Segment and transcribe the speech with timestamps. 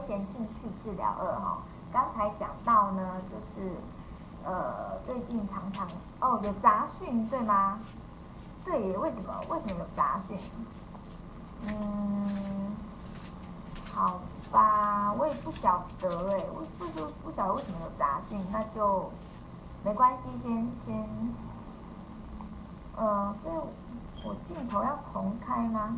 [0.00, 1.58] 闲兴趣治疗二哈，
[1.92, 3.72] 刚才讲到呢，就是
[4.44, 5.86] 呃最近常常
[6.20, 7.78] 哦有杂讯对吗？
[8.64, 9.34] 对，为什么？
[9.48, 10.38] 为什么有杂讯？
[11.66, 12.74] 嗯，
[13.92, 19.10] 好吧，我也不晓得哎，我不不不晓得为什么有杂讯，那就
[19.84, 21.08] 没关系，先先，
[22.96, 23.54] 呃，所以
[24.24, 25.96] 我镜头要重开吗？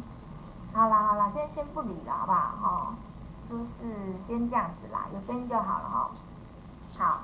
[0.72, 2.38] 好啦好啦，先先不理了，好不好？
[2.38, 2.94] 哈、哦，
[3.52, 6.10] 就是先这样子啦，有声音就好了哈、
[6.96, 7.20] 好，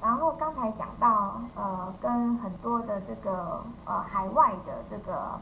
[0.00, 5.40] 然后刚才讲到，呃，跟很多的这个呃海外的这个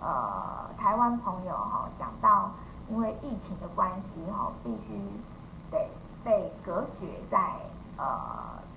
[0.00, 2.50] 呃台湾朋友哈、讲到
[2.90, 5.00] 因为疫情的关系哈、必须
[5.70, 5.88] 得
[6.24, 7.52] 被隔绝在
[7.96, 8.04] 呃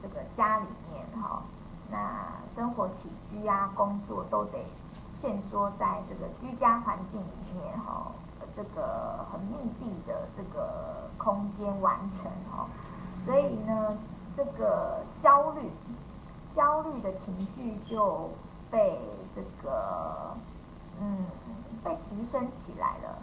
[0.03, 1.41] 这个家里面哈、
[1.89, 1.97] 那
[2.53, 4.59] 生活起居啊，工作都得。
[5.17, 8.11] 限缩在这个居家环境里面哈，
[8.55, 12.65] 这个很密闭的这个空间完成哦，
[13.25, 13.97] 所以呢，
[14.35, 15.69] 这个焦虑、
[16.53, 18.29] 焦虑的情绪就
[18.71, 18.99] 被
[19.35, 20.35] 这个
[21.01, 21.25] 嗯
[21.83, 23.17] 被提升起来了，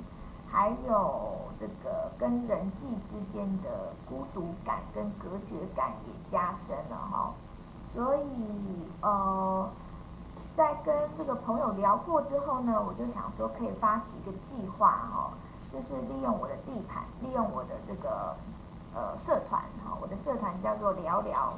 [0.51, 7.33] 还有这个跟人际之间的孤独感跟隔绝感也加深了哈，
[7.95, 9.69] 所以呃。
[10.55, 15.31] 在跟这个朋友聊过之后呢，我就想说可以发起一个计划哈，
[15.73, 18.37] 就是利用我的地盘，利用我的这个
[18.95, 21.55] 呃社团哈，我的社团叫做聊聊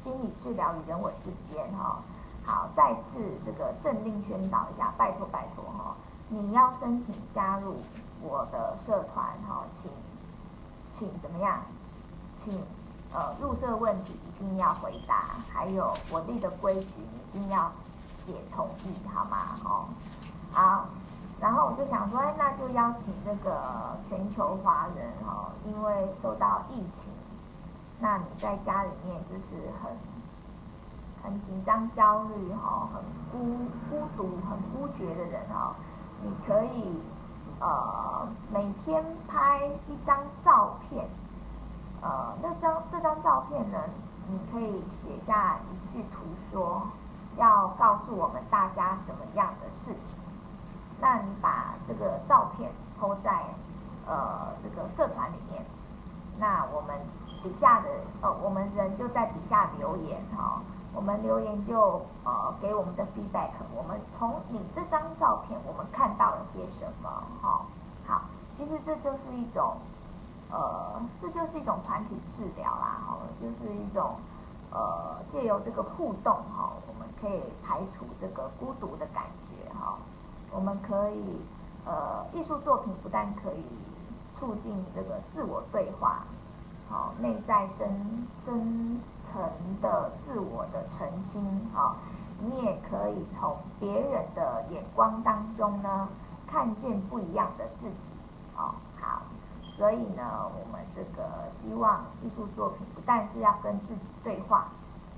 [0.00, 1.98] 心理治疗与人我之间哈。
[2.44, 5.96] 好，再次这个政令宣导一下，拜托拜托哈，
[6.28, 7.74] 你要申请加入
[8.22, 9.90] 我的社团哈，请
[10.92, 11.58] 请怎么样？
[12.36, 12.62] 请
[13.12, 17.72] 呃入社问题一定要回答，还有我立的规矩一定要。
[18.26, 19.36] 写同意好吗？
[19.64, 19.86] 哦，
[20.52, 20.86] 好，
[21.40, 27.12] 然后我就想说，哎，那就邀请这个全球华人哦，因为受到疫情，
[28.00, 29.96] 那你在家里面就是很
[31.22, 33.56] 很紧张、焦虑哈，很孤
[33.88, 35.72] 孤独、很孤绝的人哦，
[36.20, 37.00] 你可以
[37.60, 41.08] 呃每天拍一张照片，
[42.02, 43.78] 呃，那张这张照片呢，
[44.28, 46.82] 你可以写下一句图说。
[47.36, 50.16] 要告诉我们大家什么样的事情？
[50.98, 53.44] 那你把这个照片投在
[54.06, 55.62] 呃这个社团里面，
[56.38, 56.98] 那我们
[57.42, 57.88] 底下的
[58.22, 60.60] 呃我们人就在底下留言哈、哦，
[60.94, 67.10] 我们留言就呃给我们的 feedback，我们从你这张照片我们看到了些什么？
[67.42, 67.60] 哈、哦，
[68.06, 68.22] 好，
[68.56, 69.76] 其实这就是一种
[70.50, 74.16] 呃这就是一种团体治疗啦，哈、哦，就是一种
[74.72, 76.70] 呃借由这个互动哈。
[77.20, 79.96] 可以排除这个孤独的感觉哈，
[80.52, 81.40] 我们可以
[81.84, 83.64] 呃，艺术作品不但可以
[84.34, 86.24] 促进这个自我对话，
[86.90, 89.42] 好，内在深深层
[89.80, 91.42] 的自我的澄清
[91.74, 91.96] 啊，
[92.40, 96.08] 你也可以从别人的眼光当中呢，
[96.46, 98.10] 看见不一样的自己
[98.56, 99.22] 哦，好，
[99.62, 104.68] 所以呢，我们这个希望艺术作品不但是要跟自己对话。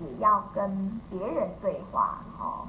[0.01, 2.65] 也要跟别人对话，哈，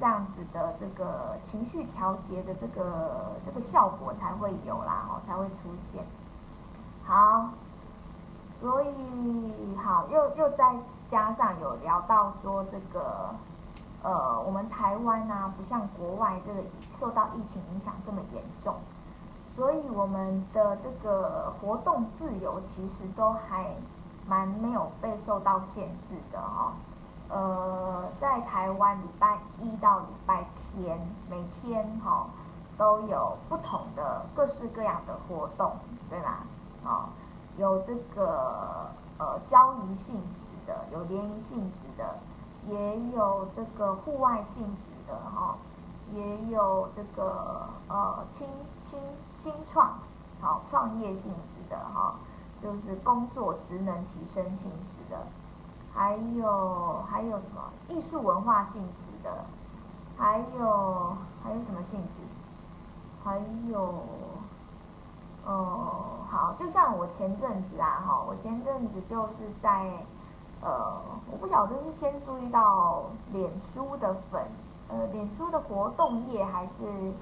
[0.00, 6.04] 这样子的这个情绪调节的这个这个效果才会有啦，哦，才会出现。
[7.04, 7.50] 好，
[8.60, 10.76] 所以好，又又再
[11.08, 13.34] 加上有聊到说这个，
[14.02, 16.60] 呃，我们台湾啊，不像国外这个
[16.98, 18.74] 受到疫情影响这么严重，
[19.54, 23.74] 所以我们的这个活动自由其实都还。
[24.26, 26.72] 蛮没有被受到限制的哈、
[27.28, 32.26] 哦，呃，在台湾礼拜一到礼拜天，每天哈、哦、
[32.78, 35.76] 都有不同的各式各样的活动，
[36.08, 36.44] 对吧？
[36.84, 37.08] 哦，
[37.56, 38.88] 有这个
[39.18, 42.16] 呃交谊性质的，有联谊性质的，
[42.68, 45.54] 也有这个户外性质的哈、哦，
[46.14, 48.48] 也有这个呃新
[48.80, 48.98] 新
[49.34, 49.94] 新创，
[50.40, 52.14] 好、哦、创业性质的哈。
[52.62, 55.26] 就是工作职能提升性质的，
[55.92, 59.44] 还有还有什么艺术文化性质的，
[60.16, 62.14] 还有还有什么性质？
[63.24, 63.38] 还
[63.68, 64.04] 有，
[65.44, 70.04] 哦、好，就像我前阵子啊，哈，我前阵子就是在，
[70.60, 71.00] 呃，
[71.30, 74.44] 我不晓得是先注意到脸书的粉，
[74.88, 77.12] 呃，脸书的活动页，还是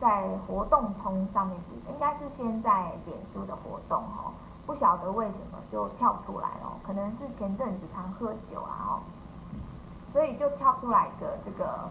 [0.00, 1.56] 在活动通上面，
[1.88, 4.32] 应该是先在脸书的活动，哈。
[4.68, 9.00] 不晓得为什么就跳出来了，可能是前阵子常喝酒啊，哦，
[10.12, 11.88] 所以就跳出来一个这个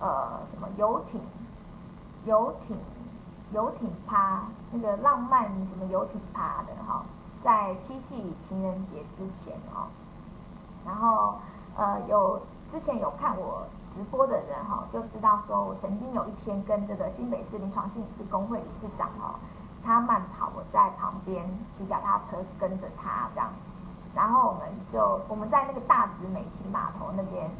[0.00, 1.20] 呃什么游艇，
[2.24, 2.78] 游艇，
[3.52, 7.04] 游艇趴，那个浪漫什么游艇趴的哈，
[7.44, 9.92] 在七夕情人节之前哦，
[10.86, 11.34] 然后
[11.76, 12.40] 呃有
[12.72, 19.36] 之前有看我直播的人哈、就知道说我曾经有一天跟这个新北市临床心理师工会理事长哦，
[19.84, 23.50] 他慢跑，我在旁边骑脚踏车跟着他这样，
[24.14, 27.50] 然后我们就我们在那个大直美堤码头那边，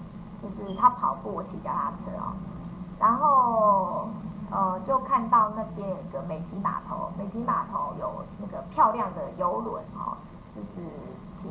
[0.43, 2.33] 就是他跑步，我骑脚踏车哦，
[2.99, 4.09] 然后。
[4.51, 10.17] 呃，就看到那边有个美堤码头，美堤码头有那个漂亮的游轮哦，
[10.55, 10.87] 就是
[11.39, 11.51] 停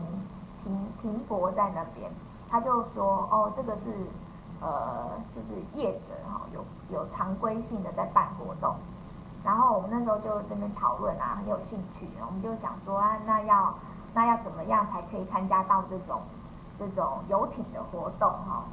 [0.63, 2.09] 停停泊在那边。
[2.47, 4.07] 他就说，哦，这个是
[4.61, 6.63] 呃，就是业者哈、哦，有
[6.95, 8.75] 有常规性的在办活动。
[9.43, 12.07] 然后我们那时候就在那边讨论啊，很有兴趣。
[12.25, 13.73] 我们就想说啊，那要
[14.13, 16.21] 那要怎么样才可以参加到这种
[16.79, 18.63] 这种游艇的活动哈、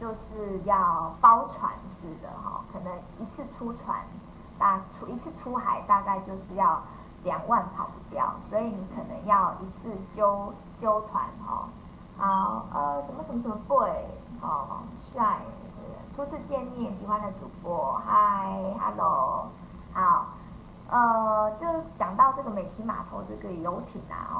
[0.00, 3.98] 就是要包船式的哈，可能一次出船，
[4.58, 6.80] 大出一次出海大概就是要
[7.24, 11.68] 两万跑不掉，所以你可能要一次揪揪团哈，
[12.16, 13.90] 好呃什么什么什么 boy
[14.40, 14.78] 哦
[15.12, 15.38] 帅，
[16.14, 19.46] 初次见面喜欢的主播嗨 hello
[19.94, 20.26] 好，
[20.88, 21.66] 呃就
[21.96, 24.38] 讲到这个美堤码头这个游艇啊哦。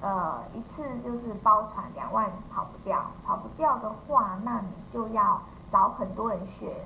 [0.00, 6.76] 呃，一次就是包船两万跑不掉，跑不掉的话，那你就要找很多人学，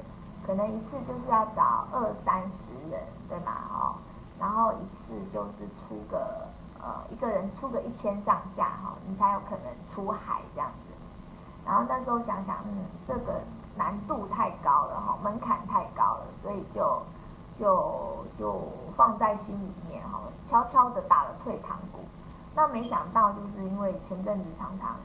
[0.46, 3.52] 可能一次就是要找二三十人，对吗？
[3.72, 3.94] 哦，
[4.38, 6.46] 然后一次就是出个
[6.80, 10.94] 呃一个人出个一千上下哈，你才有可能出海这样子。
[11.66, 13.40] 然后那时候想想，嗯，这个
[13.74, 17.02] 难度太高了哈，门槛太高了，所以就
[17.58, 18.60] 就就
[18.96, 22.00] 放在心里面哈，悄悄的打了退堂鼓。
[22.54, 24.96] 那没想到，就是因为前阵子常常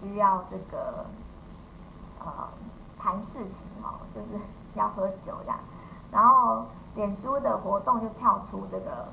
[0.00, 1.04] 需要这个
[2.20, 2.26] 呃
[2.98, 4.40] 谈事情哦，就是
[4.74, 5.58] 要喝酒这样，
[6.12, 6.64] 然后
[6.94, 9.08] 脸书的活动就跳出这个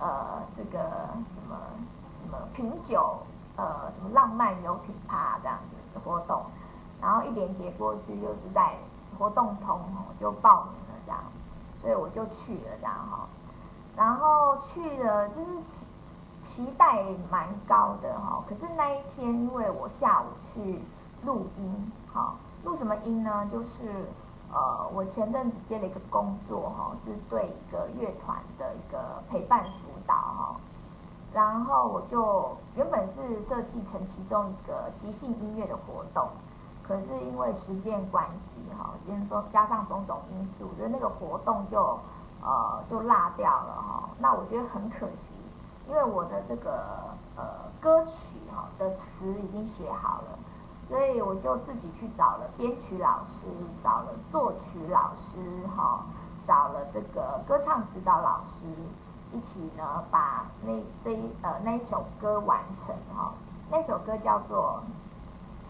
[0.00, 1.56] 呃这个什么
[2.22, 3.18] 什么品酒
[3.56, 6.42] 呃什么浪漫游艇趴这样子的活动，
[7.02, 8.74] 然后一连接过去又是在
[9.18, 11.20] 活动通哦就报名了这样，
[11.84, 13.28] 所以我就去了这样哈，
[13.94, 15.46] 然后去了就是。
[16.46, 20.78] 期待蛮高的哈，可是那一天因为我下午去
[21.24, 22.34] 录音，哈，
[22.64, 23.48] 录什么音呢？
[23.50, 24.04] 就是
[24.52, 30.56] 呃，我前阵子接了一个工作哈，是对一个乐团的一个陪伴辅导哈，
[31.32, 36.28] 然后我就原本是设计成其中一个即兴音乐的活动，
[36.86, 41.98] 可是因为时间关系哈，因为加上种种因素，我觉得那个活动就
[42.42, 45.32] 呃就落掉了哈，那我觉得很可惜。
[45.86, 46.82] 因为我的这个
[47.36, 47.44] 呃
[47.78, 50.38] 歌曲哈的词已经写好了，
[50.88, 53.46] 所以我就自己去找了编曲老师，
[53.82, 56.00] 找了作曲老师哈，
[56.46, 58.64] 找了这个歌唱指导老师，
[59.32, 60.72] 一起呢把那
[61.04, 63.32] 这一呃那一首歌完成哈。
[63.70, 64.82] 那首歌叫做《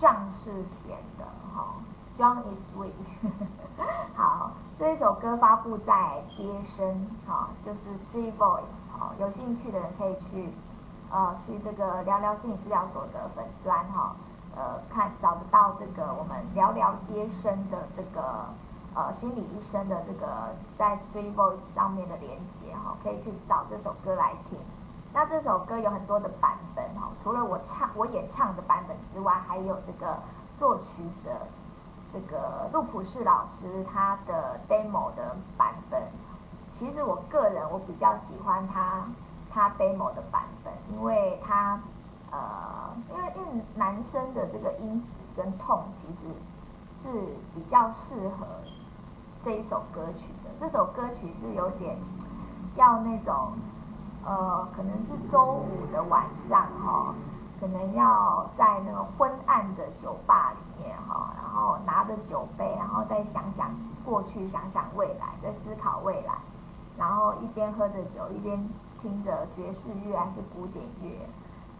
[0.05, 0.51] 酱是
[0.85, 1.25] 甜的》
[1.56, 1.77] 哈
[2.19, 2.93] ，John is sweet。
[4.15, 7.81] 好，这一首歌发布在街声哈，就是
[8.12, 8.65] Three Voice。
[8.93, 10.53] 好，有兴趣的人可以去，
[11.11, 14.15] 呃，去这个聊聊心理治疗所的粉专哈，
[14.55, 18.45] 呃，看找得到这个我们聊聊接生的这个
[18.95, 24.59] 呃心理医生的这个在 Three Voice 上面的连接哈，可以去找这首歌来听。
[25.14, 30.18] 那这首歌有很多的版本哦，除了我唱我演唱的版本之外，还有这个
[30.59, 31.30] 作曲者
[32.12, 36.02] 这个陆普士老师他的 demo 的版本。
[36.73, 39.04] 其实我个人我比较喜欢他
[39.52, 41.78] 他 demo 的版本，因为他
[42.33, 46.26] 呃，因为因为男生的这个音质跟痛其实
[47.00, 48.47] 是比较适合
[49.44, 50.50] 这一首歌曲的。
[50.59, 51.97] 这首歌曲是有点
[52.75, 53.52] 要那种
[54.26, 57.14] 呃，可能是周五的晚上哈，
[57.61, 63.71] 可能要在那个昏暗的酒吧里面哈，然后拿着酒杯，然后再想想
[64.04, 66.35] 过去，想想未来，再思考未来。
[66.97, 68.66] 然后一边喝着酒，一边
[69.02, 71.28] 听着爵士乐还是古典乐，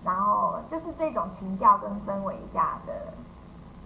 [0.04, 3.14] 然后就是这种情调跟氛围下的，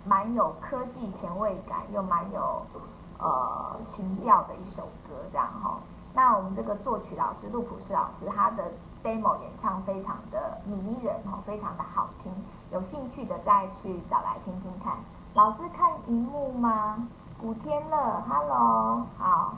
[0.04, 2.62] 蛮有科技前卫感，又蛮有
[3.18, 5.78] 呃情调的一首歌，这样哈。
[6.14, 8.72] 那我们这个作曲老师陆普士老师，他的
[9.02, 12.32] demo 演唱非常的迷人哦，非常的好听。
[12.72, 14.96] 有兴趣的再去找来听听看。
[15.34, 17.08] 老师看荧幕吗？
[17.40, 19.54] 古天乐，Hello，好。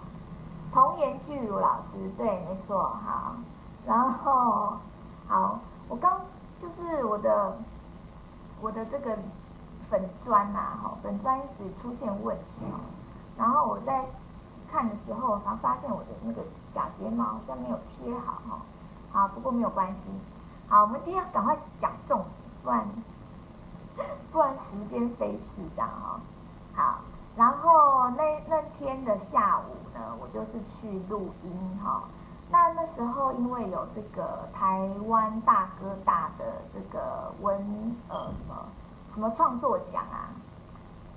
[0.72, 3.34] 童颜巨乳老师，对，没错，好，
[3.84, 4.76] 然后
[5.26, 6.20] 好，我刚
[6.60, 7.56] 就是我的
[8.60, 9.18] 我的这个
[9.88, 12.66] 粉砖呐，哈，粉砖一直出现问题，
[13.36, 14.06] 然后我在
[14.70, 16.42] 看的时候，然后发现我的那个
[16.74, 18.58] 假睫毛好像没有贴好，哈，
[19.12, 20.08] 好，不过没有关系，
[20.68, 22.28] 好，我们一定要赶快讲重点，
[22.62, 22.88] 不然
[24.30, 26.20] 不然时间飞逝这样哈。
[26.74, 26.98] 好，
[27.36, 32.02] 然后那那天的下午呢，我就是去录音哈。
[32.52, 38.56] 那那时候因为有这个台湾大哥大的这个文呃什么
[39.08, 40.30] 什么创作奖啊，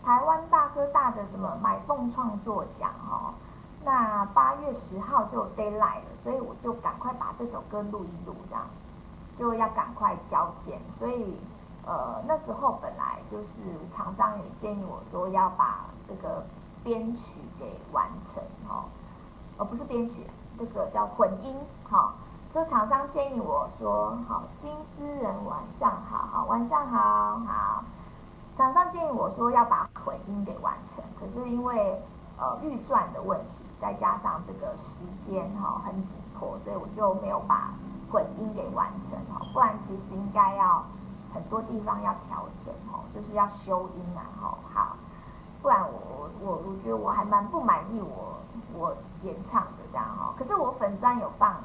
[0.03, 3.33] 台湾大哥大的什么买凤创作奖哦。
[3.85, 8.65] 那八月十号就 deadline 了，所以我就赶快把这首歌录一录，这样
[9.37, 10.79] 就要赶快交件。
[10.97, 11.37] 所以
[11.85, 13.47] 呃那时候本来就是
[13.93, 16.45] 厂商也建议我说要把这个
[16.83, 18.85] 编曲给完成哦，
[19.57, 20.25] 而、不是编曲，
[20.57, 21.57] 这个叫混音
[21.89, 22.13] 哈。
[22.53, 27.83] 这、厂商建议我说好，金丝人晚上好，好晚上好，好。
[28.55, 32.01] 厂商建议我说要把混音给完成，可是因为
[32.37, 33.45] 呃预算的问题。
[33.81, 37.73] 再加上这个时间哈很紧迫，所以我就没有把
[38.09, 40.81] 混音给完成哈，不然其实应该要
[41.33, 44.95] 很多地方要调整哈，就是要修音啊哈，好，
[45.61, 48.37] 不然我我我觉得我还蛮不满意我
[48.73, 51.57] 我演唱的这样哈，可是我粉专有放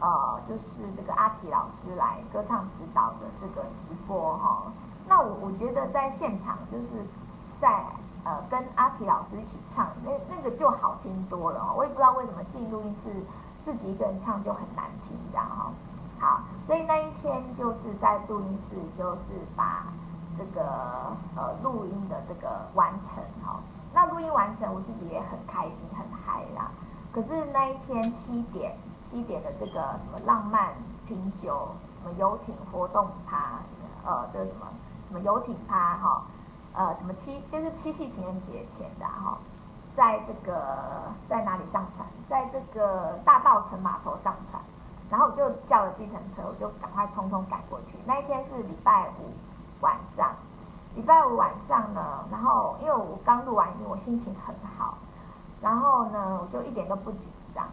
[0.00, 4.64] 呃就是这个阿提老师来歌唱指导的这个直播哈，
[5.10, 7.04] 那我我觉得在现场就是
[7.60, 7.84] 在。
[8.22, 11.72] 呃，跟阿提老师一起唱，那那个就好听多了哦。
[11.74, 13.10] 我也不知道为什么进录音室
[13.64, 15.72] 自己一个人唱就很难听，这样哈。
[16.18, 19.22] 好，所以那一天就是在录音室，就是
[19.56, 19.86] 把
[20.36, 23.58] 这个呃录音的这个完成哈。
[23.94, 26.70] 那录音完成，我自己也很开心很嗨啦。
[27.14, 30.74] 可是那一天七点七点的这个什么浪漫
[31.06, 31.68] 品酒
[32.02, 33.60] 什么游艇活动趴，
[34.04, 34.66] 呃，这什么
[35.10, 36.22] 什么游艇趴哈。
[36.72, 39.36] 呃，什么七就是七夕情人节前的哈，
[39.96, 40.78] 在这个
[41.28, 42.06] 在哪里上船？
[42.28, 44.62] 在这个大稻埕码头上船，
[45.10, 47.98] 然后我就叫了计程车，我就赶快匆匆赶过去。
[48.06, 49.34] 那一天是礼拜五
[49.80, 50.30] 晚上，
[50.94, 54.96] 礼拜五晚上呢，然后因为我刚录完音，我心情很好，
[55.60, 57.66] 然后呢，我就一点都不紧张。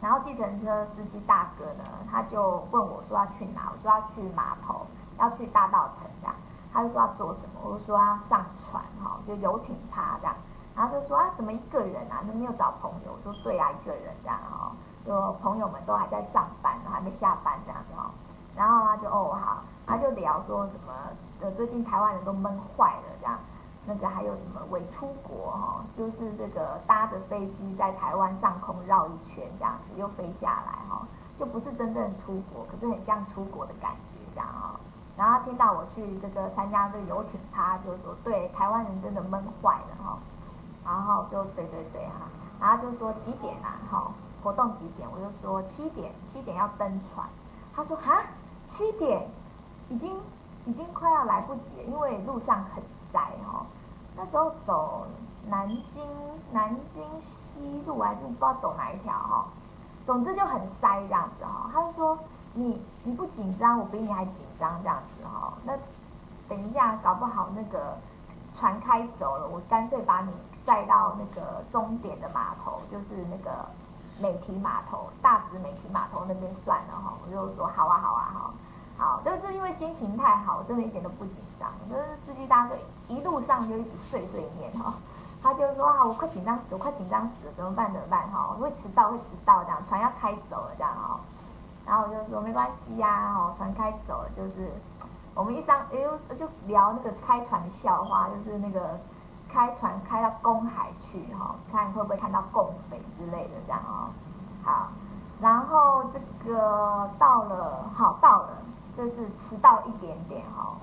[0.00, 3.70] 然后计程车司机大哥呢，他就问我说要去哪？
[3.70, 4.84] 我说要去码头，
[5.18, 6.34] 要去大稻埕这样。
[6.72, 10.34] 他就说要做什么，我就说要上船哈，就游艇趴这样。
[10.74, 12.22] 然后就说啊，怎么一个人啊？
[12.24, 13.12] 你没有找朋友？
[13.12, 14.72] 我说对啊，一个人这样哈。
[15.04, 18.10] 就朋友们都还在上班，还没下班这样子哈。
[18.56, 20.92] 然后他就哦好，他就聊说什么
[21.40, 23.38] 呃，最近台湾人都闷坏了这样。
[23.84, 31.02] 那个还有什么伪出国哈，就是这个搭着飞机在台湾上空绕一圈这样子又飞下来哈，
[31.36, 34.78] 就不是真正出国，可是很像出国的感觉这样哈。
[35.22, 40.18] 然后听到我去这个参加这个游艇趴，就说对台湾人真的闷坏了哈，
[40.84, 42.26] 然后就对对对哈，
[42.60, 44.10] 然后就说几点啊哈，
[44.42, 45.08] 活动几点？
[45.08, 47.24] 我就说七点，七点要登船。
[47.72, 48.20] 他说哈，
[48.66, 49.28] 七点
[49.88, 50.20] 已经
[50.64, 53.64] 已经快要来不及了，因为路上很塞哈。
[54.16, 55.06] 那时候走
[55.46, 56.04] 南京
[56.50, 59.44] 南京西路还是不知道走哪一条哈，
[60.04, 61.70] 总之就很塞这样子哈。
[61.72, 62.18] 他就说。
[62.54, 65.52] 你你不紧张，我比你还紧张这样子哈、哦。
[65.64, 65.72] 那
[66.48, 67.96] 等一下，搞不好那个
[68.54, 70.30] 船开走了，我干脆把你
[70.64, 73.64] 载到那个终点的码头，就是那个
[74.20, 77.18] 美堤码头，大直美堤码头那边算了哈、哦。
[77.24, 78.54] 我就说好啊好啊好，
[78.98, 81.70] 好，就是因为心情太好，我真的一点都不紧张。
[81.88, 82.76] 就是司机大哥
[83.08, 84.94] 一路上就一直碎碎念哈、哦，
[85.42, 88.54] 他就说啊，我快紧张死，我快紧张死了，怎么办怎么办哈？
[88.60, 91.18] 会迟到会迟到这样，船要开走了这样哈。
[91.84, 94.72] 然后我就说没关系呀、啊，哦，船开走了，就是
[95.34, 98.98] 我们一上，哎呦，就聊那个开船的笑话，就是那个
[99.48, 104.10] 开船开到公海去哈，看会不会看到共匪之类的这样哦。
[104.62, 104.88] 好，
[105.40, 108.48] 然后这个到了，好到了，
[108.96, 110.76] 就是迟到一点点哈。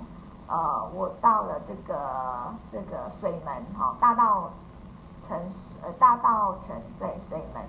[0.48, 4.50] 呃，我到了这个这个水门哈，大道
[5.24, 5.40] 城
[5.82, 7.64] 呃大道城对水门。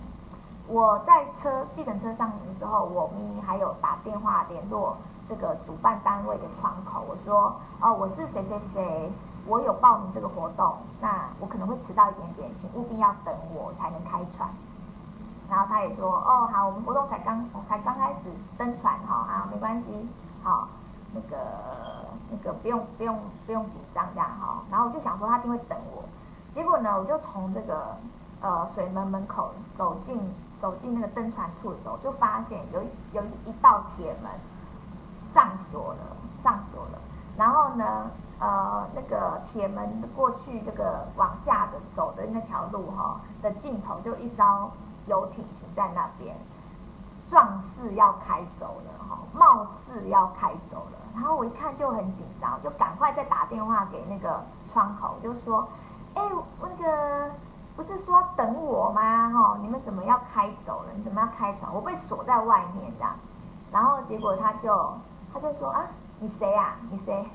[0.71, 4.97] 我在车计程车上的时候，我明明还有打电话联络
[5.29, 9.13] 这个主办单位的窗口，我说哦，我是谁谁谁，
[9.49, 14.49] 我有报名这个活动，那我可能会迟到一点点，请务必要等我才能开船。
[15.51, 20.09] 然后他也说哦，好，我们活动才刚才刚开始登船哈，啊，没关系，
[20.45, 20.69] 好，
[21.13, 21.37] 那个
[22.31, 24.63] 那个不用不用不用紧张这样哈。
[24.71, 26.05] 然后我就想说他一定会等我，
[26.53, 27.97] 结果呢，我就从这个
[28.41, 30.17] 呃水门门口走进。
[30.61, 34.31] 走进那个登船处的时候，就发现有有一道铁门
[35.33, 36.99] 上锁了，上锁了。
[37.37, 44.71] 然后呢，呃，那个铁门过去这个往下的走的那条路哈的尽头，就一艘
[45.07, 46.37] 游艇停在那边。
[47.29, 50.99] 壮士要开走了哈，貌似要开走了。
[51.15, 55.69] 然后我一看就很紧张，就赶快再打电话给那个窗口，就说
[56.15, 56.23] ：“哎，
[56.61, 57.31] 那个
[57.77, 59.31] 不是说等我吗？
[59.31, 60.89] 哈，你们怎么要开走了？
[60.95, 61.73] 你怎么要开船？
[61.73, 63.15] 我被锁在外面这样。”
[63.73, 64.93] 然后结果他就
[65.33, 65.87] 他就说：“啊，
[66.19, 66.77] 你谁啊？
[66.91, 67.27] 你谁？”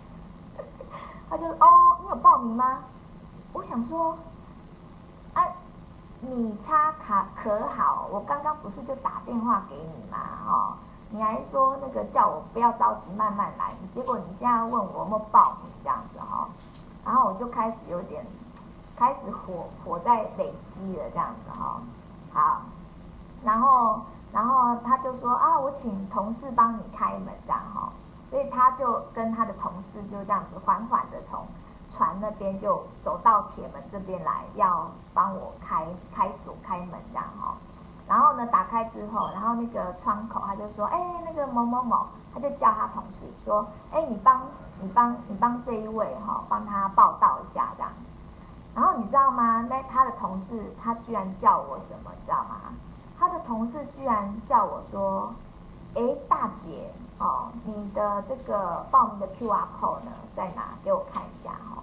[1.29, 1.67] 他就哦，
[2.01, 2.79] 你有报名吗？
[3.53, 4.17] 我想说，
[5.33, 5.43] 啊，
[6.19, 8.07] 你插卡可好？
[8.11, 10.17] 我刚刚不是就打电话给你吗？
[10.45, 10.77] 哈。
[11.11, 13.73] 你还说那个叫我不要着急，慢慢来。
[13.93, 16.47] 结果你现在问我有没有报名这样子哈，
[17.05, 18.25] 然后我就开始有点
[18.95, 21.81] 开始火火在累积了这样子哈。
[22.33, 22.61] 好，
[23.43, 27.89] 然后然后他就说啊，我请同事帮你开门这样哈，
[28.29, 31.45] 所以他就跟他的同事就这样子缓缓的从
[31.89, 37.53] 船那边就走到铁门这边来，要帮我开开锁开门这样哈。
[38.07, 44.41] 然后呢，打开之后，然后那个窗口他就说：“哎，那个某某某，他就叫他同事说：‘哎，你帮，
[44.79, 47.91] 你帮，你帮这一位哈，帮他报道一下这样。’
[48.75, 49.65] 然后你知道吗？
[49.69, 52.11] 那他的同事他居然叫我什么？
[52.13, 52.73] 你知道吗？
[53.17, 55.33] 他的同事居然叫我说
[55.95, 60.75] ：‘哎，大姐哦，你的这个报名的 QR code 呢，在哪？
[60.83, 61.81] 给我看一下哈。’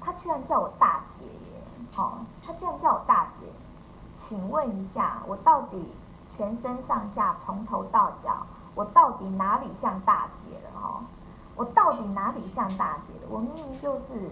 [0.00, 1.62] 他居然叫我大姐耶！
[1.96, 3.46] 哦，他居然叫我大姐。”
[4.16, 5.92] 请问一下，我到底
[6.36, 11.00] 全身上下从头到脚，我到底哪里像大姐了哈？
[11.56, 13.28] 我到底哪里像大姐了？
[13.28, 14.30] 我明明就是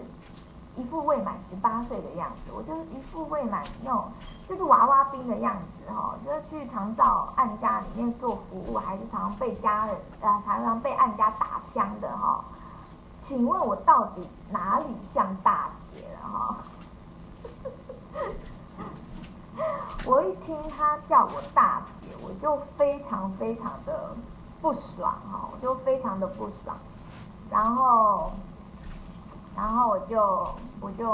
[0.75, 4.05] 一副未满十八岁的样子，我就是一副未满那种
[4.47, 12.43] 就是娃娃兵的样子哈，就是去常照案家里面做服务，还是常常被家人啊常常被案家打枪的哈？
[13.21, 16.57] 请问我到底哪里像大姐了哈？
[20.05, 24.13] 我一听他叫我大姐，我就非常非常的
[24.61, 26.75] 不爽哈，我就非常的不爽，
[27.49, 28.31] 然后，
[29.55, 30.47] 然后我就
[30.81, 31.09] 我就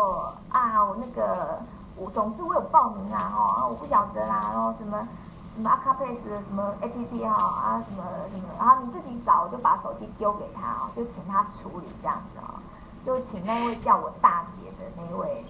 [0.49, 1.59] 啊，我那个
[1.95, 5.07] 我总之我有报名啊哈，我不晓得啦，然后什么
[5.55, 12.61] 什么阿卡佩斯什么 APP 哈啊什么什么，然后你自己找，我就把手机丢给他啊，就请他处理这样子啊，
[13.05, 15.45] 就请那位叫我大姐的那位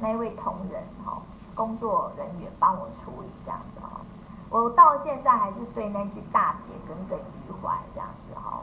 [0.00, 1.18] 那位同仁哈。
[1.56, 4.00] 工作人员帮我处理这样子哈，
[4.50, 8.58] 我到现在还是对那句大姐耿耿于怀这样子哈。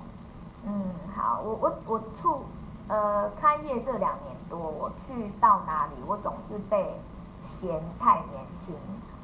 [0.65, 2.43] 嗯，好，我我我处
[2.87, 6.99] 呃开业这两年多，我去到哪里，我总是被
[7.43, 8.75] 嫌太年轻，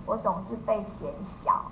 [0.06, 1.64] 我总是被嫌小，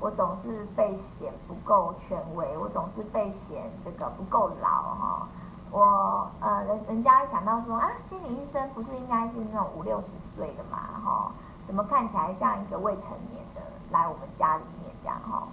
[0.00, 5.28] 我总是被嫌不够权威，我总是被嫌这个不够老哈。
[5.70, 11.32] 我呃人人家想到说啊，心理医生不是应该是那种五六十岁的嘛哈？
[11.66, 15.48] 怎么看起来像一个未成年的来我们家里面这样哈？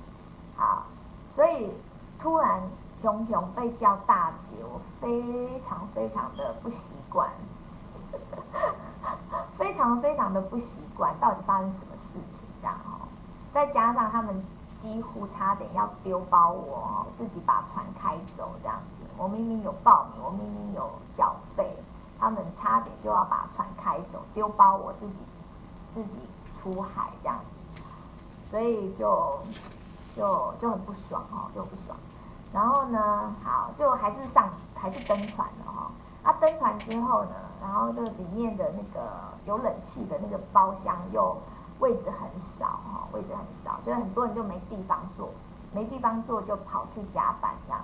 [0.57, 0.83] 好，
[1.35, 1.71] 所以
[2.19, 2.61] 突然
[3.01, 6.77] 熊熊被叫大姐，我非常非常的不习
[7.09, 7.29] 惯，
[9.57, 13.07] 非常非常的不习惯，到底发生什么事情这样哦？
[13.51, 14.43] 再加上他们
[14.81, 19.05] 几乎差点要丢包我，自己把船开走这样子。
[19.17, 21.75] 我明明有报名，我明明有缴费，
[22.19, 25.15] 他们差点就要把船开走，丢包我自己
[25.95, 26.19] 自己
[26.61, 27.81] 出海这样子，
[28.51, 29.39] 所以就
[30.15, 31.97] 就就很不爽哦，就不爽。
[32.53, 35.91] 然后呢，好，就还是上还是登船了哈。
[36.23, 39.09] 那登船之后呢，然后就里面的那个
[39.45, 41.37] 有冷气的那个包厢又
[41.79, 45.29] 位置很少哈，位置很少，所以很多人就没地方坐，
[45.71, 47.81] 没地方坐就跑去甲板这样。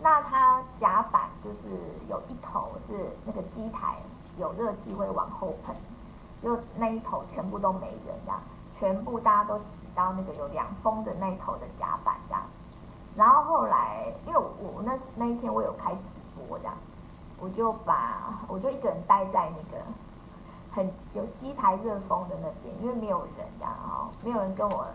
[0.00, 3.96] 那它甲板就是有一头是那个机台
[4.36, 5.74] 有热气会往后喷，
[6.42, 8.40] 就那一头全部都没人这样，
[8.78, 12.42] 全部大家都挤到那个有凉风的那一头的甲板这样。
[14.84, 16.00] 那那一天我有开直
[16.48, 16.74] 播这样，
[17.38, 19.84] 我就把我就一个人待在那个
[20.72, 24.86] 很有机台热风的那边，因为没有人这样哈，没有人跟我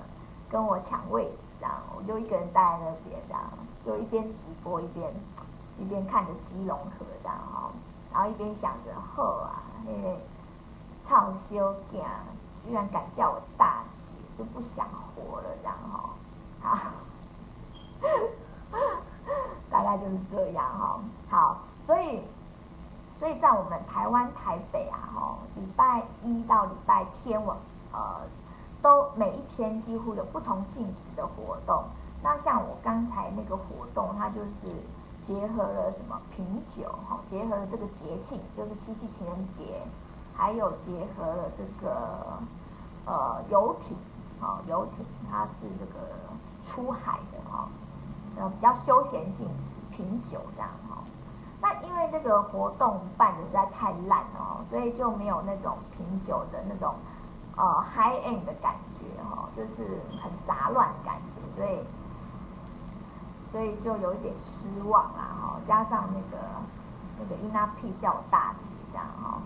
[0.50, 3.42] 跟我抢位置这样，我就一个人待在那边这样。
[3.86, 5.14] 就一边直播一边
[5.80, 7.72] 一边看着基隆河这样哈，
[8.12, 10.18] 然后一边想着呵啊，那个
[11.08, 12.04] 臭小囝
[12.66, 16.10] 居然敢叫我大姐，就不想活了这样哈，
[16.62, 16.92] 好，
[19.88, 22.22] 大概就是这样哈，好，所以
[23.18, 27.56] 所以在我们台湾台北啊哈，礼拜一到礼拜天我
[27.94, 28.20] 呃
[28.82, 31.86] 都每一天几乎有不同性质的活动。
[32.22, 34.84] 那像我刚才那个活动，它就是
[35.24, 36.46] 结合了什么品
[36.76, 39.82] 酒哈，结合了这个节庆，就是七夕情人节，
[40.36, 42.40] 还有结合了这个
[43.06, 43.96] 呃游艇，
[44.42, 46.00] 啊游艇，它是这个
[46.68, 47.70] 出海的哈，
[48.38, 51.04] 呃，比较休闲性质，品酒这样哈。
[51.60, 56.94] 那因为这个活动办的实在太烂哦，所以就没有那种品酒的那种
[57.56, 61.80] 呃 high end 的感觉哈，就是很杂乱的感觉，所以
[63.52, 65.60] 所以就有一点失望啦哈。
[65.68, 66.44] 加上那个
[67.20, 69.42] 那个 Ina P 叫我大姐这样哈。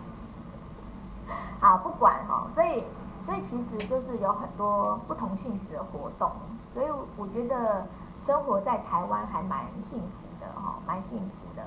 [1.62, 2.84] 好，不管哈，所以
[3.26, 6.30] 所以其实就是有很多不同性质的活动，
[6.74, 7.88] 所以我觉得
[8.26, 11.64] 生活在台湾还蛮幸福的哈，蛮幸福的。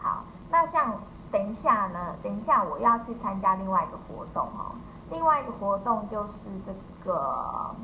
[0.00, 0.92] 好，那像
[1.30, 4.76] 等一下呢，等一下我要去参加另外一个活动哦，
[5.10, 6.32] 另外一个活动就是
[6.66, 7.74] 这个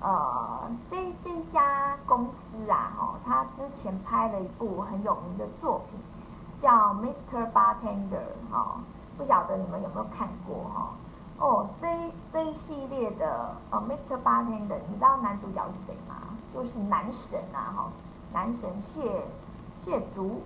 [0.00, 5.98] 呃，这这家公司啊哈，他之前拍了一部很有名的作品，
[6.56, 7.50] 叫 Mr.
[7.52, 8.78] Bartender 哦。
[9.16, 10.90] 不晓得你们有没有看过哈？
[11.38, 14.16] 哦，这一这一系列的呃，Mr.
[14.22, 16.14] Bartender，你知道男主角是谁吗？
[16.54, 17.88] 就是男神啊哈，
[18.32, 19.22] 男神谢
[19.84, 20.42] 谢祖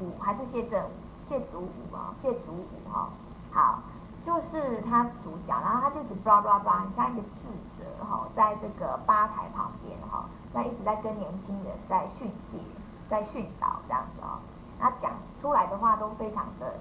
[0.00, 0.90] 武还是谢正武？
[1.28, 3.08] 谢祖武啊，谢祖武哈。
[3.52, 3.80] 好，
[4.24, 12.58] 就是他主角，然后他就一直叭叭叭，像一个智者哈，在这个吧台旁边哈，那一直在跟年轻人在训诫，
[13.08, 14.38] 在训导这样子哦。
[14.78, 16.74] 他讲出来的话都非常的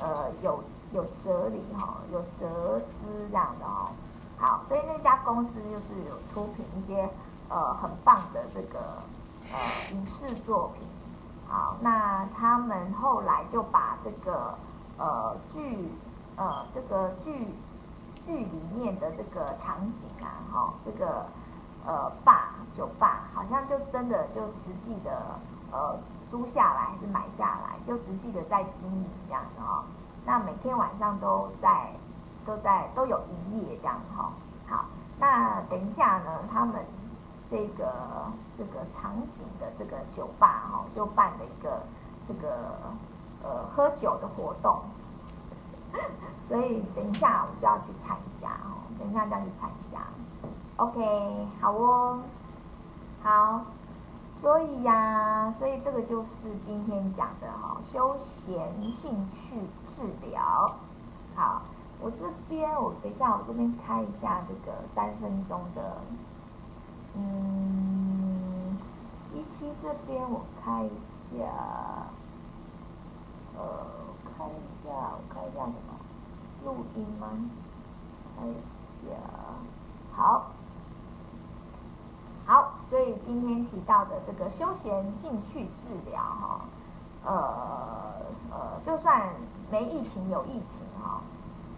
[0.00, 0.62] 呃有。
[0.92, 3.88] 有哲理哈，有哲思这样的哦。
[4.38, 7.10] 好，所以那家公司就是有出品一些
[7.48, 8.78] 呃很棒的这个
[9.52, 9.58] 呃
[9.90, 10.86] 影视作品。
[11.48, 14.54] 好，那他们后来就把这个
[14.98, 15.88] 呃剧
[16.36, 17.54] 呃这个剧
[18.24, 21.26] 剧里面的这个场景啊，哈，这个
[21.86, 25.38] 呃吧酒吧，好像就真的就实际的
[25.70, 25.96] 呃
[26.30, 29.84] 租下来还是买下来，就实际的在经营这样子哈。
[30.24, 31.92] 那每天晚上都在
[32.46, 34.32] 都在都有营业这样子哈，
[34.66, 34.84] 好，
[35.20, 36.84] 那等一下呢，他们
[37.54, 37.92] 这个
[38.58, 41.80] 这个场景的这个酒吧哈，就办了一个
[42.26, 42.50] 这个
[43.44, 44.80] 呃喝酒的活动，
[46.48, 50.00] 所以等一下我就要去参加哦，等一下就要去参加
[50.78, 52.18] ，OK，好哦，
[53.22, 53.62] 好。
[54.42, 56.28] 所以呀、所以这个就是
[56.66, 59.56] 今天讲的哈，休闲兴趣
[59.96, 60.74] 治疗。
[61.36, 61.62] 好，
[62.00, 65.96] 我这边我等一下，我这边开一下这个三分钟的，
[67.16, 68.76] 嗯，
[69.32, 70.90] 一期这边我开一
[71.38, 71.44] 下，
[73.56, 73.62] 呃，
[74.36, 75.94] 开一下，我开一下什么？
[76.64, 77.28] 录音吗？
[78.38, 78.54] 开一
[79.04, 79.14] 下，
[80.14, 80.46] 好。
[82.46, 86.60] 好，所以今天提到的这个休闲兴趣治疗，哈，
[87.24, 87.32] 呃
[88.50, 89.30] 呃，就算
[89.70, 91.22] 没疫情有疫情，哈，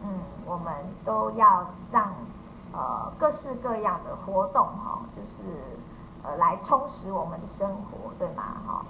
[0.03, 2.13] 嗯，我们都要让
[2.73, 5.61] 呃各式各样的活动，哈，就是
[6.23, 8.43] 呃来充实我们的生活，对吗？
[8.67, 8.85] 哈，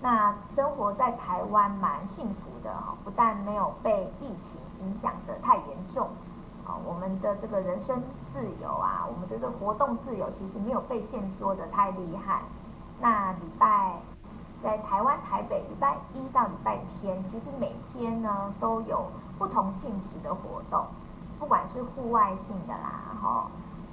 [0.00, 6.08] 那生活在台湾蛮幸福的，哈，不但没有被疫情影响得太严重。
[6.64, 8.00] 啊，我们的这个人身
[8.32, 12.42] 自由啊，我们的这个活动自由其实没有被限缩的太厉害。
[13.00, 13.96] 那礼拜
[14.62, 19.06] 在台湾台北礼拜一到礼拜天，其实每天呢都有
[19.38, 20.86] 不同性质的活动，
[21.42, 23.46] 不管是户外性的啦，哈，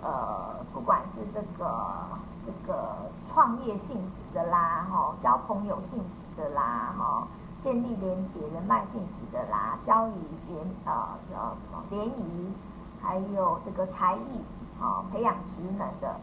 [0.03, 2.05] 呃，不管是这个
[2.45, 7.27] 这个创业性质的啦，哈，交朋友性质的啦，哈。
[7.59, 10.13] 建立连结人脉性质的啦，交谊
[10.47, 10.93] 联呃
[11.27, 12.53] 叫什么联谊，
[13.01, 14.45] 还有这个才艺
[14.79, 16.17] 啊，培养职能的，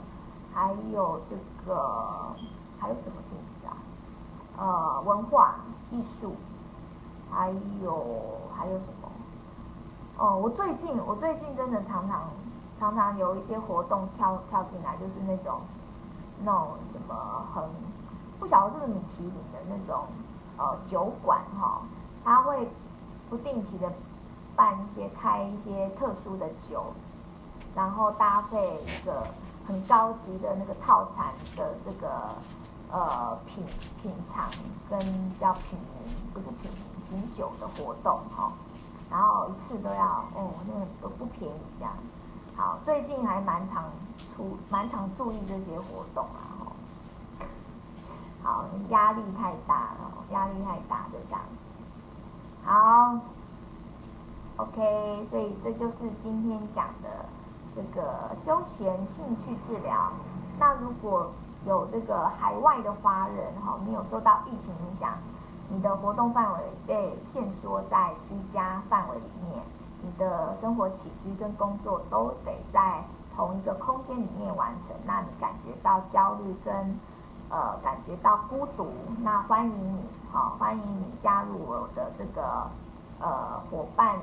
[0.55, 1.37] 还有这
[1.67, 2.33] 个
[2.79, 3.77] 还有什么性质啊？
[4.57, 5.57] 呃，文化
[5.91, 6.37] 艺术，
[7.33, 7.51] 还
[7.83, 8.96] 有还有什么？
[10.19, 12.31] 哦，我最近我最近真的常常
[12.79, 15.61] 常常有一些活动跳跳进来，就是那种
[16.43, 17.65] 那种什么很
[18.39, 20.05] 不晓得是不是米其林的那种。
[20.59, 21.83] 呃，酒馆哈，
[22.25, 22.67] 他会
[23.29, 23.93] 不定期的
[24.57, 26.83] 办一些开一些特殊的酒，
[27.75, 29.27] 然后搭配一个
[29.67, 31.27] 很高级的那个套餐
[31.59, 32.11] 的这个
[32.91, 33.63] 呃品
[34.01, 34.49] 品尝
[34.89, 34.99] 跟
[35.39, 36.71] 叫品名，不是品
[37.11, 38.51] 名品酒的活动哈，
[39.11, 41.93] 然后一次都要哦，那个都不便宜这样。
[42.57, 43.85] 好，最近还蛮常
[44.35, 46.73] 出蛮常注意这些活动啊。
[48.43, 51.41] 好，压力太大了，压力太大就这样。
[52.65, 53.19] 好
[54.57, 57.27] ，OK，所以这就是今天讲的
[57.75, 60.13] 这个休闲兴趣治疗。
[60.59, 61.31] 那如果
[61.67, 65.19] 有这个海外的华人哈，你有受到疫情影响，
[65.69, 69.63] 你的活动范围被限缩在居家范围里面，
[70.03, 73.03] 你的生活起居跟工作都得在
[73.35, 76.99] 同一个空间里面完成，那你感觉到焦虑跟
[77.51, 78.89] 呃感觉到孤独，
[79.23, 82.69] 那欢迎你，好，欢迎你加入我的这个
[83.21, 84.19] 呃伙伴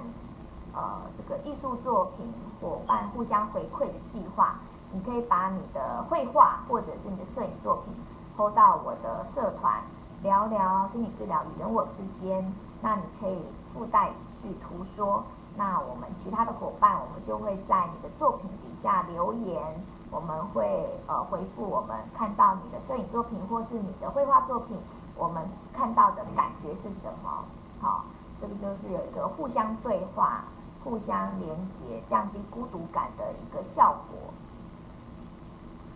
[0.74, 0.82] 呃
[1.18, 4.56] 这个艺术作品伙伴互相回馈的计划，
[4.92, 7.94] 你可以把你的绘画或者是你的摄影作品
[8.38, 9.82] PO 到我的社团，
[10.24, 13.38] 聊聊心理治疗与人我之间，那你可以
[13.74, 14.10] 附带
[14.42, 15.24] 去图说。
[15.56, 19.62] 那我们其他的伙伴，我们就会在你的作品底下留言，
[20.10, 24.80] 我们会呃回复我们看到你的摄影作品或是你的绘画作品，
[25.16, 27.44] 我们看到的感觉是什么？
[27.80, 28.06] 好，
[28.42, 30.46] 这个就是有一个互相对话、
[30.84, 34.34] 互相连接、降低孤独感的一个效果。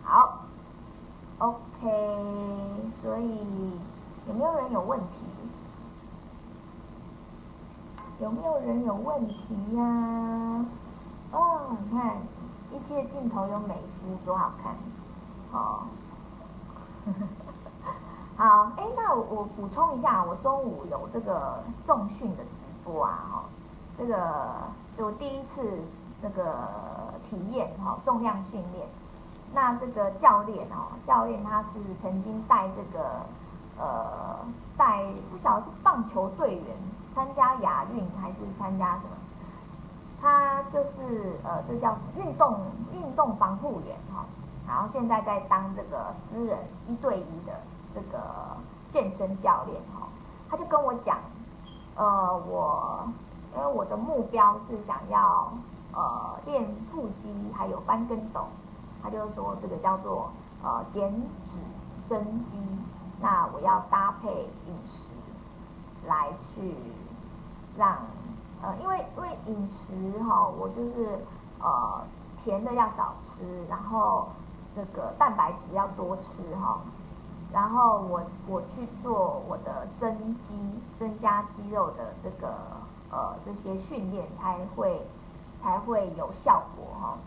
[0.04, 0.38] 好
[1.38, 1.52] ，OK，
[3.02, 3.72] 所以
[4.28, 5.24] 有没有人有问题？
[8.20, 10.64] 有没有人有问题呀、
[11.30, 12.16] 哦，你看，
[12.72, 14.74] 一切镜头有美肤，多好看！
[15.52, 15.86] 哦，
[18.36, 23.44] 好，哎，那我补充一下，我中午有这个重训的直播啊，哈，
[23.96, 24.16] 这个
[24.96, 25.80] 就我第一次
[26.20, 26.68] 那个
[27.22, 28.88] 体验哈，重量训练。
[29.54, 31.68] 那这个教练哦，教练他是
[32.02, 33.20] 曾经带这个
[33.78, 34.38] 呃
[34.76, 36.64] 带不晓得是棒球队员。
[37.14, 39.10] 参加亚运还是参加什么？
[40.22, 42.60] 他就是呃，这叫什么运动
[42.92, 44.24] 运动防护员哈，
[44.68, 47.60] 然后现在在当这个私人一对一的
[47.92, 48.20] 这个
[48.90, 50.06] 健身教练哈。
[50.48, 51.18] 他就跟我讲，
[51.96, 53.08] 呃，我
[53.56, 55.52] 因为我的目标是想要
[55.92, 58.44] 呃练腹肌还有翻跟斗，
[59.02, 60.30] 他就说这个叫做
[60.62, 61.10] 呃减
[61.48, 61.58] 脂
[62.08, 62.56] 增肌，
[63.20, 64.28] 那我要搭配
[64.66, 65.08] 饮食
[66.06, 66.74] 来去。
[67.76, 67.96] 让
[68.60, 71.16] 呃，因为因为饮食哈、哦，我就是
[71.60, 72.02] 呃
[72.42, 74.26] 甜的要少吃，然后
[74.74, 76.80] 这个蛋白质要多吃哈、哦，
[77.52, 80.58] 然后我我去做我的增肌、
[80.98, 82.52] 增加肌肉的这个
[83.12, 85.06] 呃这些训练才会
[85.62, 87.18] 才会有效果哈、哦。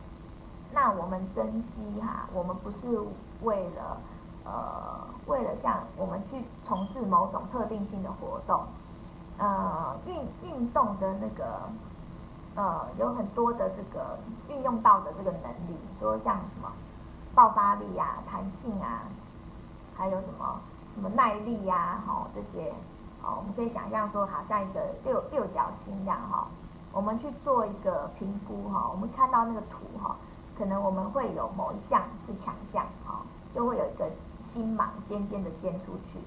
[0.74, 3.00] 那我们增肌哈，我们不是
[3.44, 4.02] 为了
[4.46, 8.64] 呃为了像我们去从事某种特定性的活动。
[9.38, 11.62] 呃，运运动的那个，
[12.54, 16.72] 呃，有很多的这个运用到的这个能力，说像什么
[17.34, 19.02] 爆发力啊、弹性啊，
[19.98, 20.62] 还有什么
[20.94, 22.70] 什么耐力呀、啊，哈、哦，这些，
[23.24, 26.46] 哦，我们可以想象说，好像一个六六角星一样，哈、哦，
[26.92, 30.16] 我们去做一个评估，哈、哦，我们看到那个图，哈、哦，
[30.56, 33.26] 可能我们会有某一项是强项，哈、哦，
[33.56, 34.08] 就会有一个
[34.52, 36.20] 星芒尖尖的尖出去。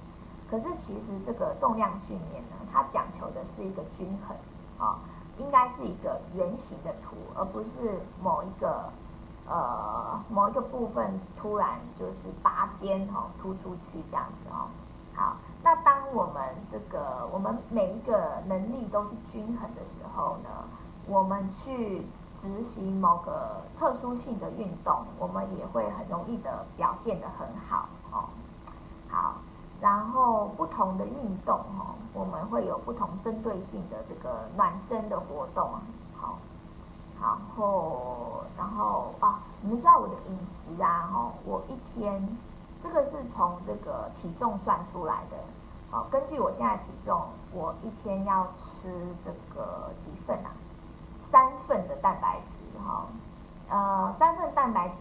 [0.51, 4.37] 可是其实这个重量训练呢，它讲求的是一个均衡
[4.79, 4.99] 啊，
[5.39, 8.91] 应该是一个圆形的图，而不是某一个
[9.49, 14.69] 呃某一个部分突然就是拔尖哈突出去这样子哦。
[15.15, 20.51] 好，那当我们这个我们每一个能力都均衡的时候呢，
[21.07, 22.07] 我们去
[22.41, 28.25] 执行某个特殊性的运动，我们也会很容易的表现得很好哦。
[29.11, 29.35] 好。
[29.81, 35.69] 然后不同的运动哦，我们会有不同针对性的这个暖身的活动，
[36.17, 36.39] 好，
[37.21, 42.27] 然后然后啊，你们知道我的饮食啊哈，我一天
[42.83, 45.37] 这个是从这个体重算出来的，
[45.91, 47.21] 好，根据我现在体重，
[47.53, 50.51] 我一天要吃这个几份啊？
[51.31, 53.07] 三份的蛋白质哈，
[53.69, 54.95] 呃，三份蛋白质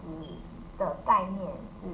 [0.76, 1.88] 的概念是。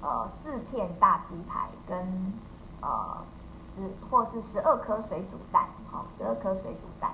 [0.00, 2.32] 呃，四片大鸡排跟
[2.80, 3.18] 呃
[3.58, 7.10] 十或是十二颗水煮蛋，好，十二颗水煮蛋。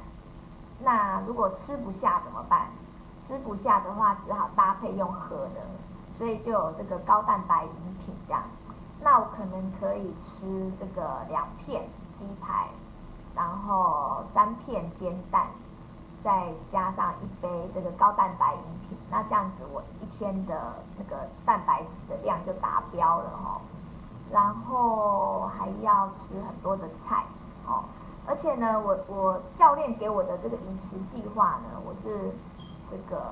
[0.80, 2.68] 那如果吃不下怎么办？
[3.26, 5.62] 吃不下的话，只好搭配用喝的，
[6.18, 7.70] 所以就有这个高蛋白饮
[8.04, 8.42] 品这样。
[9.00, 12.68] 那我可能可以吃这个两片鸡排，
[13.34, 15.46] 然后三片煎蛋。
[16.24, 23.60] 再加上一杯这个高蛋白饮品，那这样子我一天的那个蛋白质的量就达标了哈。
[24.32, 27.24] 然后还要吃很多的菜，
[27.66, 27.84] 哦，
[28.26, 32.32] 而且呢，我我教练给我的这个饮食计划呢，我是
[32.90, 33.22] 这个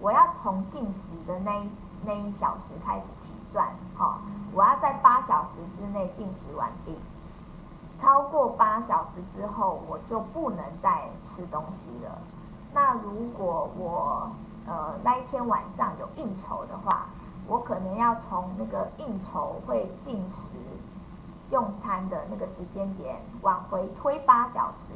[0.00, 1.62] 我要从进食的那
[2.04, 3.68] 那一小时开始起算，
[3.98, 4.14] 哦，
[4.54, 6.98] 我要在八小时之内进食完毕。
[8.00, 12.18] 超过八小时之后，我就不能再吃东西了。
[12.72, 14.30] 那如果我
[14.66, 17.06] 呃那一天晚上有应酬的话，
[17.46, 20.58] 我可能要从那个应酬会进食
[21.50, 24.94] 用餐的那个时间点往回推八小时，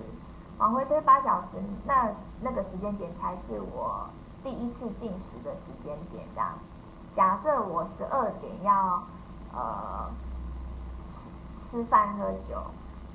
[0.58, 4.06] 往回推八小时，那那个时间点才是我
[4.44, 6.50] 第一次进食的时间点这样。
[7.14, 9.02] 假设我十二点要
[9.54, 10.10] 呃
[11.06, 12.62] 吃吃饭喝酒，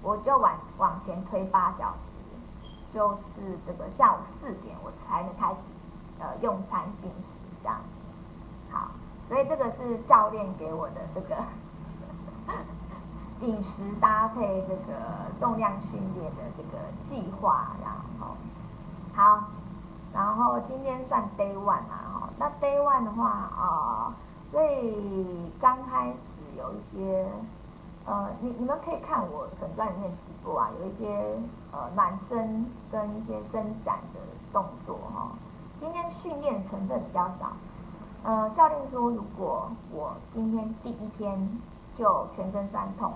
[0.01, 5.59] 我就往往前推八小时，就是这个下午四点我才能开始
[6.19, 7.77] 呃用餐进食这样。
[8.71, 8.91] 好，
[9.27, 11.35] 所以这个是教练给我的这个
[13.41, 14.93] 饮食搭配这个
[15.39, 18.35] 重量训练的这个计划，然后
[19.13, 19.43] 好，
[20.13, 24.13] 然后今天算 day one 啊，哈，那 day one 的话啊。
[24.49, 27.29] 所以刚开始有一些，
[28.07, 31.37] 呃，你你们可以看我粉钻里面直播啊，有一些
[31.73, 34.19] 呃暖身跟一些伸展的
[34.53, 35.27] 动作哈。
[35.77, 37.51] 今天训练成分比较少，
[38.23, 41.59] 呃，教练说如果我今天第一天
[41.97, 43.11] 就全身酸痛，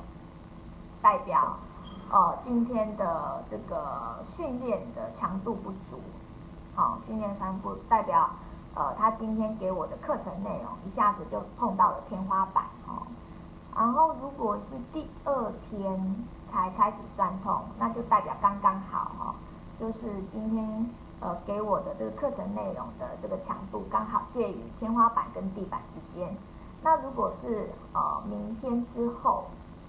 [1.02, 1.56] 代表
[2.12, 6.02] 呃今天的这个训练的强度不足，
[6.76, 8.30] 好，训练三不代表。
[8.76, 13.04] 呃，他今天给我的课程内容一下子就碰到了天花板哦。
[13.76, 16.16] 然后如果是第二天
[16.52, 19.36] 才开始酸痛，那就代表刚刚好哈，
[19.80, 26.36] 就是今天呃给我的这个课程内容的这个强度刚好介于天花板跟地板之间。
[26.84, 29.46] 那如果是呃明天之后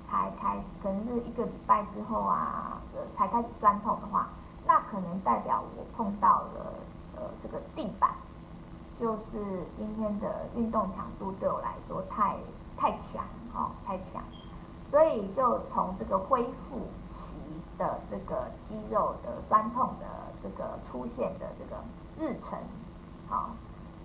[0.07, 4.29] 才开始，可能是一个礼拜之后啊，呃才开始酸痛的话，
[4.67, 6.75] 那可能代表我碰到了
[7.17, 8.11] 呃这个地板。
[9.01, 12.37] 就是今天的运动强度对我来说太
[12.77, 14.23] 太强哦，太强，
[14.91, 17.35] 所以就从这个恢复期
[17.79, 20.07] 的这个肌肉的酸痛的
[20.43, 21.83] 这个出现的这个
[22.19, 22.59] 日程，
[23.29, 23.51] 好，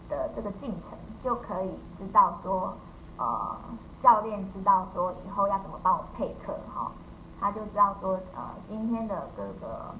[0.10, 2.74] 的这个进程就可以知道说，
[3.18, 3.58] 呃，
[4.02, 6.92] 教练知道说以后要怎么帮我配课哈，
[7.40, 9.96] 他就知道说呃今天的这个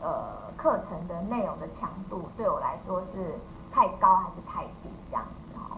[0.00, 3.38] 呃课程的内容的强度对我来说是。
[3.72, 5.76] 太高还是太低这样子哈，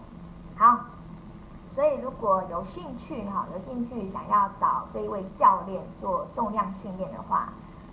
[0.57, 0.82] 好，
[1.73, 7.49] 所以如果有兴趣哈，有兴趣想要找这一位教练做重量训练的话，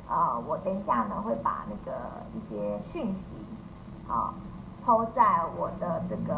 [0.09, 1.99] 呃，我等一下呢会把那个
[2.35, 3.33] 一些讯息，
[4.09, 4.35] 啊
[4.85, 6.37] ，po 在我的这个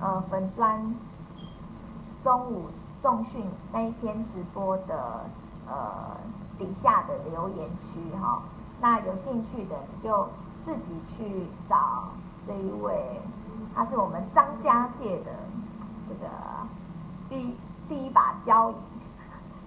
[0.00, 0.94] 呃粉专
[2.22, 2.70] 中午
[3.02, 5.24] 重训那一天直播的
[5.68, 6.16] 呃
[6.58, 8.42] 底下的留言区哈，
[8.80, 10.28] 那有兴趣的你就
[10.64, 12.04] 自己去找。
[12.46, 13.20] 这一位，
[13.74, 15.30] 他是我们张家界的
[16.08, 16.26] 这个
[17.30, 17.56] 第一
[17.88, 18.74] 第一把交椅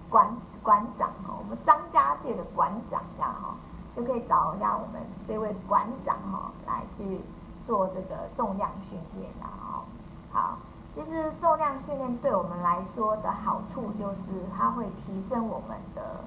[0.08, 3.54] 馆馆长哈，我们张家界的馆长这样哈，
[3.96, 7.20] 就可以找一下我们这位馆长哈来去
[7.66, 9.82] 做这个重量训练然后
[10.30, 10.58] 好，
[10.94, 16.24] 其实重量训练对我们来说的好处就是它会提升我们的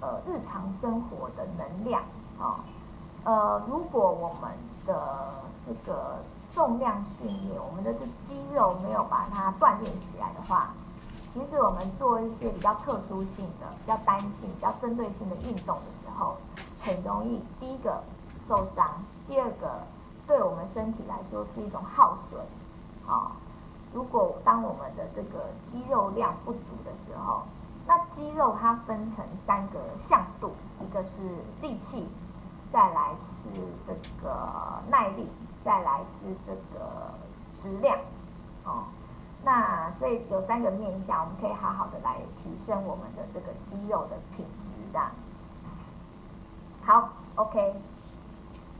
[0.00, 2.02] 呃日常生活的能量
[2.38, 2.60] 啊，
[3.24, 4.52] 呃如果我们
[4.86, 5.32] 的
[5.66, 6.18] 这个
[6.54, 10.70] 重量训练，我们的这肌肉没有把它锻炼起来的话，
[11.32, 16.36] 其实我们做一些比较特殊性的、比较单性、比较针对性的运动的时候，
[16.80, 18.02] 很容易第一个
[18.46, 19.82] 受伤，第二个
[20.28, 22.40] 对我们身体来说是一种耗损。
[23.04, 23.32] 好、
[23.92, 27.42] 如果当我们的这个肌肉量不足的时候，
[27.86, 31.10] 那肌肉它分成三个向度，一个是
[31.60, 32.06] 力气，
[32.72, 34.48] 再来是这个
[34.88, 35.28] 耐力。
[35.64, 37.14] 再来是这个
[37.54, 37.98] 质量，
[38.64, 38.84] 哦，
[39.42, 45.00] 那所以有三个面向，我们可以好好的来提升我们的这个肌肉的品质的。
[46.84, 47.74] 好，OK，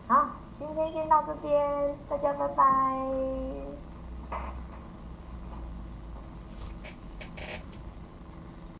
[0.06, 0.26] 好，
[0.58, 2.64] 今天先到这边，大家拜拜。